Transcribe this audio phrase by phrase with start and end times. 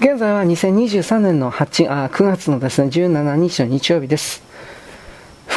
[0.00, 4.47] 現在は2023年の8あ9月のですね17日の日曜日です。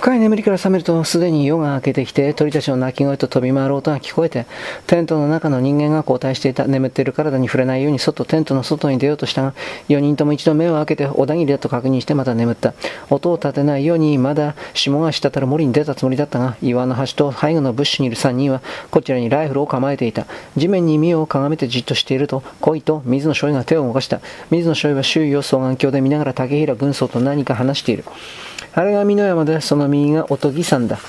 [0.02, 4.48] 深い眠りから覚めると、すでに夜が明けてきて、鳥たちの鳴き声と飛び回る音が聞こえて、
[4.88, 6.66] テントの中の人間が交代していた。
[6.66, 9.54] 眠っている体に触れないように外、テントの外に出ようとしたが、
[9.90, 12.74] 4人とも一度目を開けて、小田切だと確認してまた眠った。
[13.12, 20.26] 音を立てないように、まだ霜が滴る森に出たつもりだったが、岩の端と背後のブッシュにいる3人は、こちらにライフルを構えていた。
[20.58, 24.20] 地面に身をかがめてじっとしていると、恋と水野少尉が手を動かした。
[24.50, 28.04] 水野少尉は周囲を双眼鏡で見ながら竹平軍曹と何か話している。
[28.74, 31.00] あれが美濃山で、その右がおとぎ山だ。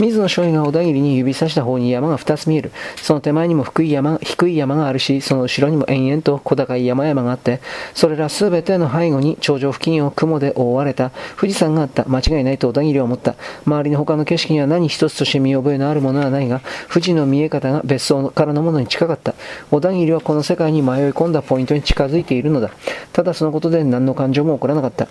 [0.00, 2.72] 水野少尉が小田切に指さした方に山が2つ見える。
[2.96, 7.60] その手前にも低い山低い山があるし、その後ろにも延々と小高い山々があって、
[7.94, 12.04] それらすべての背後に頂上付近を雲で覆われた富士山があった。
[12.08, 13.36] 間違いないと小田切は思った。
[13.66, 16.62] 周りの他の景色には何一つとして見覚えのあるものはないが、
[16.92, 19.34] 富士の見え方が別荘からのものに近かった。
[19.70, 22.70] 小田切はこの世界に迷い込んだポイントに近づいているのだ。
[23.12, 25.06] ただそのことで何の感情も起こらなかった。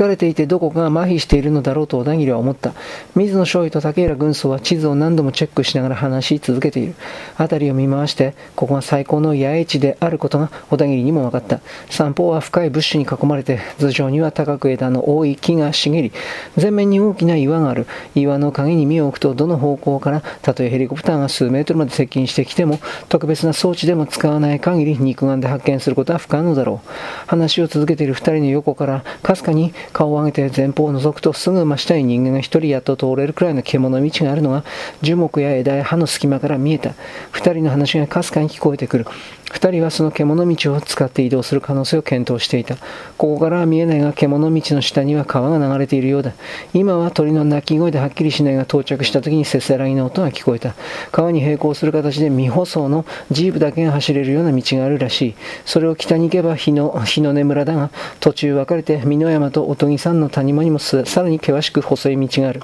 [0.00, 2.72] 疲れていてどこかが麻痺しているのだろうと小田切は思った。
[3.14, 6.94] 水野少尉と竹浦軍曹は地図を何度もチェックしながら話し続けている。
[7.36, 11.60] 辺りを見回して、ここが最高の野営地であることが小田切にも分かった。
[11.90, 16.12] 散歩は深いブッシュに囲まれて、頭上には高く枝の多い木が茂り、
[16.58, 17.86] 前面に大きな岩がある。
[18.14, 22.78] 岩の陰に身を置くと、どの方向から、たとえヘリコプターが数メートルまで接近してきても、
[23.10, 26.88] 特別な装置でも使わない限り肉眼で発見することは不可能だろう。
[27.26, 34.64] 話を続けている二人の横から、かすかに顔を上げて前方を覗くとすぐ真下に人間が一人やっと通れるくらいの獣道があるのが
[35.02, 36.94] 樹木や枝や葉の隙間から見えた。
[37.32, 39.06] 二人の話がかすかに聞こえてくる。
[39.50, 42.76] 二人はその獣道を使って移動する可能性を検討していた。
[43.18, 46.32] ここからは見えないが獣道の下には川が流れているようだ。
[46.72, 50.74] 今は鳥の鳴き声ではっきりしないが到着した時にせせらぎの音が聞こえた。
[51.10, 55.34] 川に並行する形で未舗装のジープだけが走れるような道があるらしい。
[55.66, 57.90] それを北に行けば日の日の根村だが、
[58.20, 62.62] 途中分かれて美濃山と音木山の谷間にもさらに険しく細い道がある。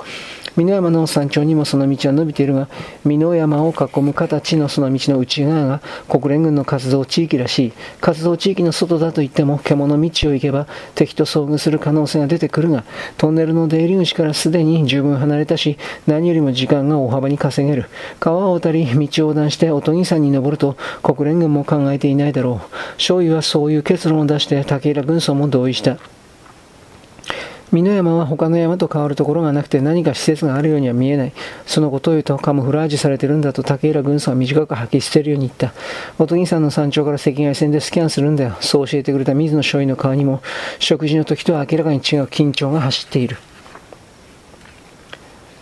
[0.56, 2.68] 美濃山の山頂にもその道は伸びているが、
[3.04, 7.72] 美濃山を囲む形のその道の内側が国連軍の活動地域らしい。
[8.00, 12.84] 活動地域の外だと言っても、獣道を行けば敵と遭遇する可能性が出てくるが、
[13.18, 17.88] トンネルの出入り口からすでに十分離れたし、何よりも時間が大幅に稼げる。
[18.18, 22.74] 川を渡り、道を横断して音木山に登ると、国連軍も考えていないだろう。
[22.96, 25.98] 少尉はそういう結論を出して、竹浦軍曹も同意した。
[27.72, 31.32] 美濃山は他の山と変わるところがなくて何か施設があるようには見えない。
[31.66, 35.74] そのことを言うとカムフラージュされてるんだと竹浦軍曹は短く吐き捨てるように言った。
[36.18, 38.56] 音木山の山頂から赤外線でスキャンするんだよ。
[38.60, 40.42] そう教えてくれた水野少尉の顔にも
[40.78, 43.36] 食事の時とは明らかに違う緊張が走っている。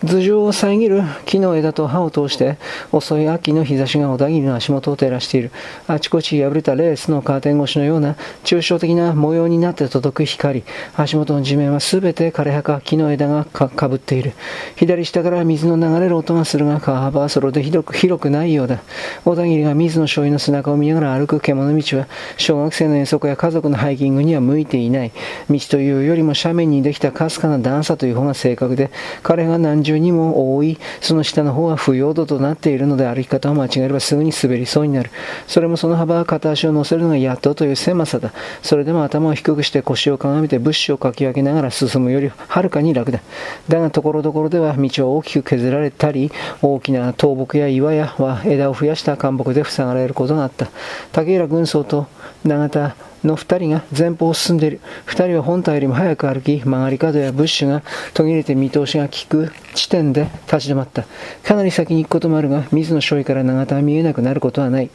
[0.05, 2.57] 頭上を遮る木の枝と葉を通して
[2.91, 5.51] 遅い秋の日差しが小田切の足元を照らしている。
[5.87, 10.63] あちこち破れたレースのカーテン越しのような抽象的な模様になって届く光。
[10.95, 14.33] 足元の地面は全て枯れ葉か木の枝がかぶっている。
[14.75, 18.81] 左下から水の流れる音がするが川幅はそれで広く広くないようだ。
[19.23, 25.11] 小田切が水野醤油の背中を見ながら歩く獣道は小学生の遠足や家族のハイキングには向いていない。
[25.49, 28.91] 道というよりも斜面にできたかすかな段差という方が正確で
[29.23, 35.11] 彼が何十重にも多い、その下の方は不要度となっているので歩き方を間違えればすぐに滑りそうになる。
[35.47, 38.31] それもその幅は片足を乗せるのがやっとという狭さだ。
[38.61, 43.19] それでも頭を低くして腰をかがめて物資をかき分けながら進むよりはるかに楽だ。
[43.67, 50.69] だが、ところどころでは道は大きく削られたり、大きな倒木や岩やは枝を増やした干木で塞がれることがあった。
[51.11, 52.07] 竹浦軍曹と
[52.43, 52.95] 永田
[53.25, 54.79] の2人が前方を進んでいる。
[55.07, 61.05] 2人は本体よりも早く歩き、曲がり角やブッシュが途切れて見通しが利く地点で立ち止まった。
[61.43, 64.89] かなり先に行くこともあるが、水の処理から永田は見えなくなることはない。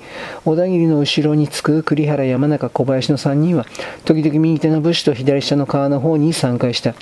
[0.45, 3.67] 小田切の後ろにつく栗原、山中、小林の3人は、
[4.05, 6.95] 時々右手のブッシュと左下の川の方に散開した。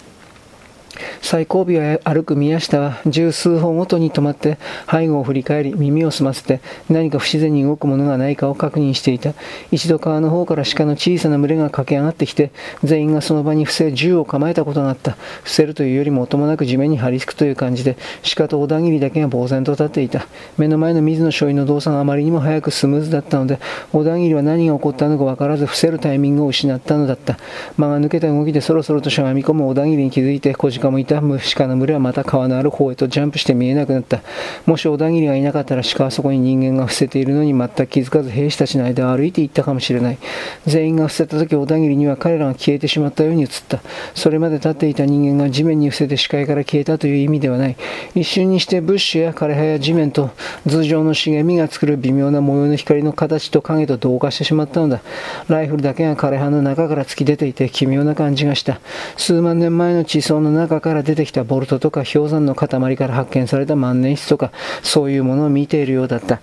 [1.21, 4.59] 最後尾を歩く宮下は十数歩ごとに止まって
[4.91, 9.35] 背後を振り返り耳を澄ませて何か不自然に動くものがないかを確認していた。
[9.71, 12.51] 一度川の方から鹿の小さな群れが駆け上がってきて
[12.85, 15.13] 全員がその場に伏せ銃を構えたことがあった。
[15.13, 17.97] 伏せるというよりも音もなく地面に張り付くという感じで
[18.37, 20.27] 鹿と小田切だけが呆然と立っていた。
[20.57, 23.59] 目の前の水野少尉の動作があまりにも早くスムーズだったので
[23.93, 27.39] 小田切は何が起こったのか分からず伏せるタイミングを失ったのだった。
[27.77, 34.21] 間が抜けた動きでそろそろとしゃがみ込む小田切に気づいて小鹿も言た鹿の群れはまた川のある方へとジャンプして見えなくなった。
[34.67, 40.19] もし小田切がいなかったら鹿はそこに人間が伏せているのに全く気づかず兵士たちの間を歩いていったかもしれない。
[40.67, 43.81] 全員が伏せた時小田切には彼らが消えてしまったように映った。
[44.15, 47.77] それまで立っていた人間が地面に伏せて視界から消えたという意味ではない。
[48.15, 50.31] 一瞬にしてブッシュや枯葉や地面と
[50.67, 55.01] 頭上の茂みが作る微妙な模様の光の形と影と同化してしまったのだ。
[55.49, 58.81] ライフルだけが枯葉の中から突き出ていて奇妙な感じがした。
[59.17, 64.53] 数万年前の地層の中から出てきたボルトとか氷山の塊から発見された万年筆とか
[64.83, 66.41] そういうものを見ているようだった。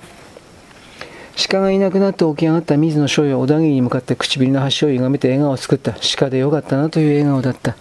[1.50, 5.94] 鹿がいなくなって起き上がった水野翔は小田切に向かって唇の端を歪めて笑顔を作った。
[6.18, 7.76] 鹿でよかったなという笑顔だった。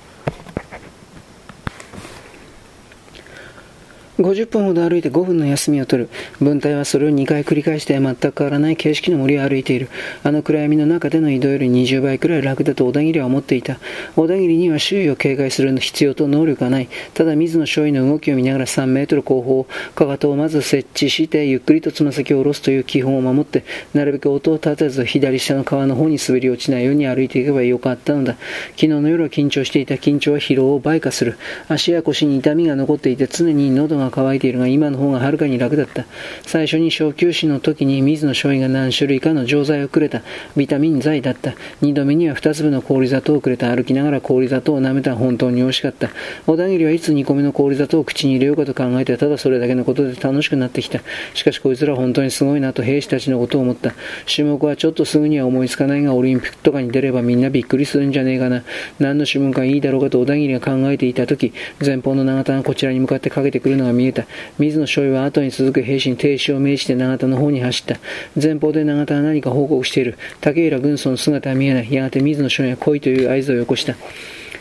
[4.18, 6.08] 50分ほど歩いて5分の休みを取る。
[6.40, 9.88] 文体はそれを2回繰り返して全く変わらない形式の森を歩いている。
[10.22, 13.78] あの暗闇の中での移動より20倍くらい楽だと小田切は思っていた。
[14.14, 16.88] 小田切には周囲を警戒する必要と能力がない。
[17.14, 19.64] ただ水野少尉の動きを見ながら3メートル後方、
[19.96, 23.64] かかとをまず設置してゆっくりとつま先を下ろすという基本を守って、
[23.94, 28.36] なるべく音を立てず左下の川の方に滑り落ちないように歩いていけばよかったのだ。
[28.76, 31.36] 昨日の夜は緊張していた緊張は疲労を倍化する。
[31.68, 36.06] 足や腰に痛みが残っていて常に喉がが乾いているが今の方がはるかに楽だった。
[36.46, 40.22] 最初に小休止の時に水野少尉が何種類かの錠剤をくれた。
[40.56, 41.54] ビタミン剤だった。
[41.80, 43.74] 二度目には二粒の氷砂糖をくれた。
[43.74, 46.10] 歩きながら氷砂糖を舐めた本当に美味しかった。
[46.46, 51.00] 小田切はいつ2個目の氷砂糖を口に入れようかと考えてただそれだけのことで楽しくなってきた。
[51.34, 53.94] しかしこいつら本当にすごいなと兵士たちのことを思った。
[54.32, 58.62] 種目はちょっとすぐには思いつかないがオリンピックとかに出ればみんなびっくりするんじゃねえかな。
[58.98, 61.52] 何の種目がいいだろうかと小田切が考えていた時、
[61.84, 64.26] 前方の長田がこちらに向かってかけてくるのが見えた。
[64.58, 67.96] 水野少尉は後に続く兵士に停止を命じて永田の方に走った。
[68.40, 70.18] 前方で永田は何か報告している。
[70.40, 71.92] 竹平軍曹の姿は見えない。
[71.92, 73.96] やがて水野少尉は来いという合図をよこした。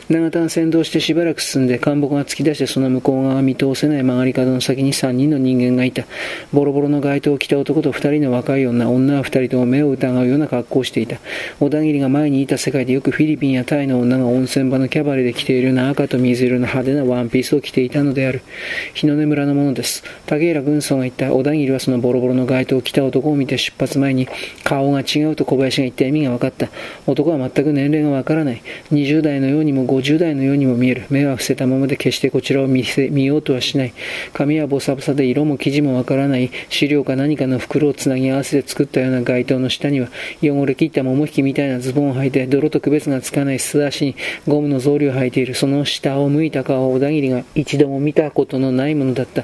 [0.10, 6.04] 長田が先導してしばらく進んで陥没が突き出してその向こう側が見通せない曲がり角の先に3人の人間がいた。
[6.52, 11.20] ボロボロの街灯を着た男と2人の若い女、女は2人とも目を疑うような格好をしていた。
[11.62, 18.42] 小田切が前にいた世界でよくフィリピンやタイの女が温泉場のキャバレーで着ているような赤と水色の派手なワンピースを着ていたのである。
[18.94, 20.04] 日の根村のものです。
[20.26, 24.28] 竹浦軍曹が言った小田切はそのボロボロの街灯を着た男を見て出発前に
[24.66, 26.70] 顔が違うと小林が言った意味が分かった。
[27.08, 28.62] 男は全く年齢が分からない。
[28.92, 31.06] 20代のようにも50代のようにも見える。
[31.10, 33.94] 目は伏せたままで決してこちらを見せ見ようとはしない。
[34.34, 40.10] 髪はボサボサで色も生地もわからない資料か何かの袋をつなぎ合わせて作ったような街灯の下には
[40.42, 44.16] 汚れ切った桃引きみたいなズボンを履いて泥と区別がつかない素足に
[44.48, 45.54] ゴムの草履を履いている。
[45.56, 49.44] その下を向いた顔を小田切が一度も見たことのないものだった。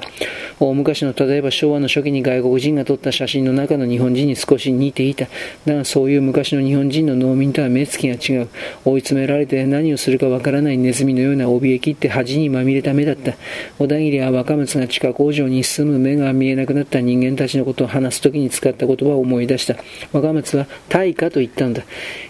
[0.58, 5.26] 大昔の例えば昭和の初期に外国人が撮った写真の中の日本人に少し似ていた。
[5.64, 8.48] だがそういう昔の日本人の農民とは目つきが違う。
[8.84, 13.34] 追い詰められて何をするか分わからないネズミのような怯えきって恥にまみれた目だった。
[13.78, 19.76] 小田切は若松が地下工場に住む目が見えなくなった人間たちのことを話すときに使った言葉を思い出した。
[20.12, 21.82] 若松は大化と言ったんだ。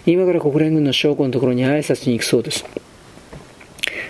[0.05, 2.65] 今から国連軍の将校のところに挨拶に行くそうです。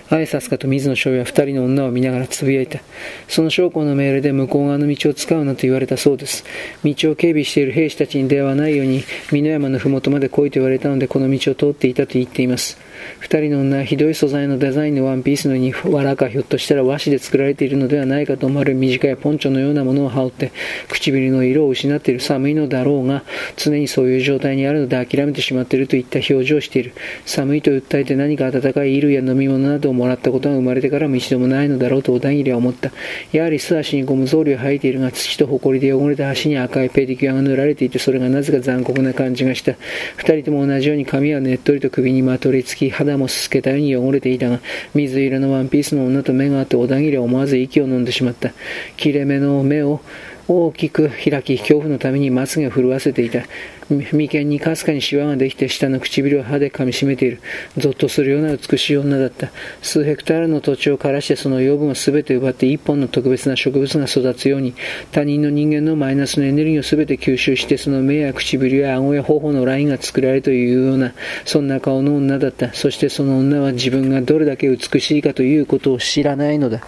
[0.10, 2.80] 挨拶かと水野翔は二人の女を見ながらつぶやいた。
[3.28, 6.44] その将校の命令で向こう側の道を使うなと言われたそうです。
[6.84, 12.81] 道を警備している兵士たちに出会わないように、美濃山の麓まで来いと言われたので、この道を通っていたと言っています。
[13.20, 20.52] 二人の女はひどい素材のデザインのワンピースのに藁かひょっとしたら和紙で作られているのではないかと思われる短いポンチョのようなものを羽織って
[20.90, 23.24] 唇の色を失っている寒いのだろうが
[23.56, 26.94] 常にそういう状態にあるので諦めてしまっているといった表情をしている。
[27.26, 32.92] 寒いと訴えて何か温かい衣類や飲み物などをもらったことが生まれてからも一度もないのだろうと小田切は思った。
[33.32, 39.76] やはり素足にゴム草履を履いているが土と埃で汚れた足に赤いペディキュアが塗られていてそれがなぜか残酷な感じがした。
[40.18, 44.60] 二人とも同じように髪はねっとりと首にまとりつき肌もすすけたように汚れていたが、
[44.94, 48.52] 水色のワンピースの女と目が合って小田切は思わず息を飲んでしまった。
[48.98, 50.02] 切れ目の目を
[50.52, 53.46] 大きく開き、恐怖のためにまつげを震わせていた。
[53.90, 57.40] 眉間にかすかにシワができて下の唇を歯で噛みしめている。
[57.78, 59.50] ゾッとするような美しい女だった。
[59.82, 64.74] 数ヘクタールの土地を枯らしてその養分を全て奪って一本の特別な植物が育つように、
[65.14, 71.14] 他人の人間のマイナスのエネルギーを全て吸収してその目や唇や顎や頬のラインが作られるというような、
[71.46, 72.74] そんな顔の女だった。
[72.74, 76.82] そしてその女は自分がどれだけ美しいかということを知らないのだ。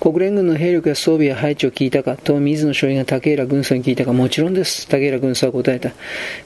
[0.00, 4.88] 国連軍の兵力や装備や配置を聞いたかと水野少尉が竹浦軍曹に聞いたかもちろんです。
[4.88, 5.92] 竹浦軍曹は答えた。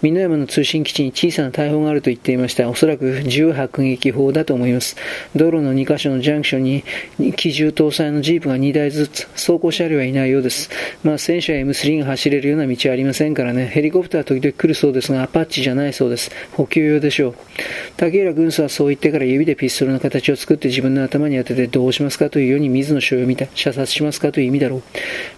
[0.03, 2.69] 美濃山の通信基地に小さな大砲があると言っていました。
[2.69, 4.97] おそらく重迫撃砲だと思います。
[5.37, 10.69] 道路の2カ所のジャンクションに機銃搭載のジープが2台ずつ、走行車両はいないようです。
[11.05, 13.67] まあ戦車や M3 が走れるような道はありませんからね。
[13.67, 16.33] ヘリコプターは時々来るそうですが、アパッチじゃないそうです。
[16.55, 17.35] 補給用でしょう。
[17.97, 23.44] 竹浦軍曹はそう言ってから指でピストルの形を作って自分の頭に当ててどうしますかというように水野少尉を見た。
[23.55, 24.83] 射殺しますかという意味だろう。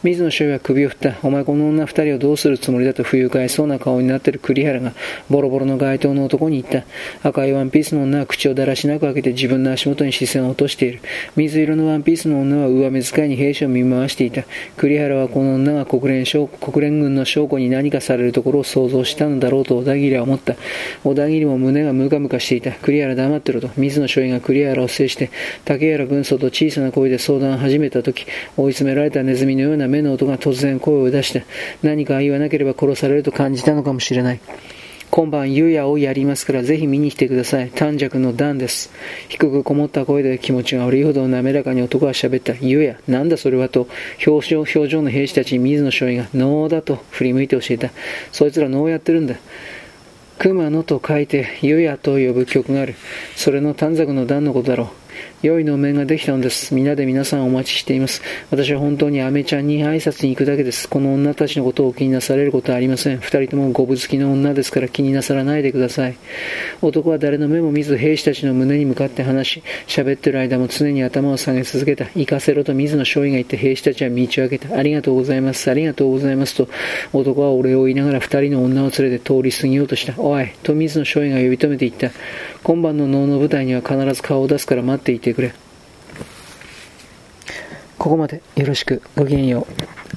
[0.02, 1.14] 水野少尉は首を振った。
[1.22, 4.92] お前この女二人をどうするつもりだと不愉快そうな顔になっている栗原が、
[5.30, 6.72] ボロボロの街灯の男に言っ
[7.22, 7.28] た。
[7.28, 11.00] 赤いワンピースの女は口をだらしなく開けて自分の足元に視線を落としている。
[11.36, 14.44] 水色のワンピースの女は上目遣いに兵士を見回していた。
[14.76, 20.56] 栗原はこの女が国連国連軍の将校に何かされるところを想像したのだろうと小田切は思った。
[21.04, 22.72] 小田切も胸がムカムカしていた。
[22.72, 23.70] 栗原黙ってろと。
[23.76, 25.30] 水野少尉が栗原を制して、
[25.64, 28.26] 竹原軍曹と小さな声で相談を始めたとき、
[28.56, 31.44] 追い詰められたネズミのような目の音が突然声を出して、
[31.82, 34.40] 何か言わなければ殺されると感じたのかもしれない。
[35.10, 37.70] 今晩、夕夜をやりますから、ぜひ見に来てください。
[37.74, 38.90] 短尺の段です。
[39.28, 42.54] 低くこもった声で気持ちが悪いほど滑らかに男は喋った。
[42.54, 43.88] 夕夜、なんだそれはと、
[44.26, 47.90] 表情表情の兵士たちに水野少尉が、能だと振り向いて教えた。
[48.32, 49.36] そいつら能やってるんだ。
[50.38, 52.94] 熊野と書いて、湯屋と呼ぶ曲がある。
[53.36, 55.05] それの短冊の段のことだろう。
[55.42, 56.74] 良いの面ができたのです。
[56.74, 58.22] 皆で皆さんお待ちしています。
[58.50, 60.88] 私は本当にアメちゃんに挨拶に行くだけです。
[60.88, 63.18] この女たちのことを気になされることはありません。
[63.18, 66.16] 二人とも五分好きの女ですから気になさらないでください。
[66.82, 72.06] 男は誰の目も見ず兵士たちの胸に向かって話し、喋ってる間も常に頭を下げ続けた。
[72.14, 74.76] 行かせろと水野少尉が言って兵士たちは道を開けた。
[74.76, 75.70] ありがとうございます。
[75.70, 76.68] ありがとうございますと、
[77.12, 80.20] 男はお礼を言いながら二人の女を連れて通り過ぎようとした。
[80.20, 82.10] おい、と水野少尉が呼び止めて言った。
[82.66, 85.54] 今晩の能の舞台には必ず顔を出すから待っていてくれ。
[87.96, 89.02] ここまでよろしく。
[89.14, 90.15] ごきげんよう。